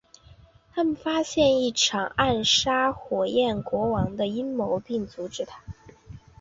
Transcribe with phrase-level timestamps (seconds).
[0.73, 5.61] 他们发现一场要暗杀火焰国王的阴谋并阻止它。